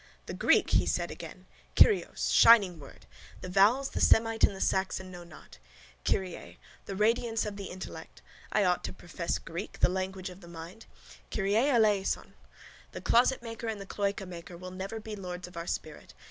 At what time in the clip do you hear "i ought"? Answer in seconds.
8.51-8.83